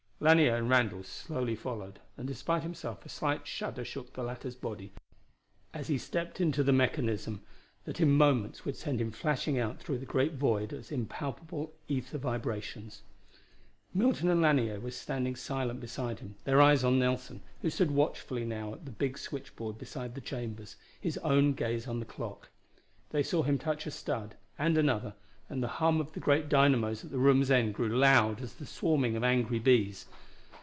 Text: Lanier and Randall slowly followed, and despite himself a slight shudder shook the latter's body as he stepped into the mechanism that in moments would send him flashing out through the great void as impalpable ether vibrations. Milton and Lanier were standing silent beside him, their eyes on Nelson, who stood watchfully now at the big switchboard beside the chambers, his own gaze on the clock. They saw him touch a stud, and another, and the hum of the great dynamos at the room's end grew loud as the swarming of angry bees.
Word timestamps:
Lanier 0.23 0.55
and 0.55 0.69
Randall 0.69 1.01
slowly 1.03 1.55
followed, 1.55 1.97
and 2.15 2.27
despite 2.27 2.61
himself 2.61 3.03
a 3.03 3.09
slight 3.09 3.47
shudder 3.47 3.83
shook 3.83 4.13
the 4.13 4.21
latter's 4.21 4.53
body 4.53 4.93
as 5.73 5.87
he 5.87 5.97
stepped 5.97 6.39
into 6.39 6.61
the 6.61 6.71
mechanism 6.71 7.41
that 7.85 7.99
in 7.99 8.11
moments 8.11 8.63
would 8.63 8.75
send 8.75 9.01
him 9.01 9.09
flashing 9.09 9.57
out 9.57 9.79
through 9.79 9.97
the 9.97 10.05
great 10.05 10.33
void 10.33 10.73
as 10.73 10.91
impalpable 10.91 11.73
ether 11.87 12.19
vibrations. 12.19 13.01
Milton 13.95 14.29
and 14.29 14.43
Lanier 14.43 14.79
were 14.79 14.91
standing 14.91 15.35
silent 15.35 15.79
beside 15.79 16.19
him, 16.19 16.35
their 16.43 16.61
eyes 16.61 16.83
on 16.83 16.99
Nelson, 16.99 17.41
who 17.63 17.71
stood 17.71 17.89
watchfully 17.89 18.45
now 18.45 18.73
at 18.73 18.85
the 18.85 18.91
big 18.91 19.17
switchboard 19.17 19.79
beside 19.79 20.13
the 20.13 20.21
chambers, 20.21 20.75
his 20.99 21.17
own 21.23 21.53
gaze 21.53 21.87
on 21.87 21.99
the 21.99 22.05
clock. 22.05 22.49
They 23.09 23.23
saw 23.23 23.41
him 23.41 23.57
touch 23.57 23.87
a 23.87 23.91
stud, 23.91 24.35
and 24.59 24.77
another, 24.77 25.15
and 25.49 25.61
the 25.61 25.67
hum 25.67 25.99
of 25.99 26.13
the 26.13 26.19
great 26.21 26.47
dynamos 26.47 27.03
at 27.03 27.11
the 27.11 27.17
room's 27.19 27.51
end 27.51 27.73
grew 27.73 27.89
loud 27.89 28.39
as 28.39 28.53
the 28.53 28.65
swarming 28.65 29.17
of 29.17 29.23
angry 29.25 29.59
bees. 29.59 30.05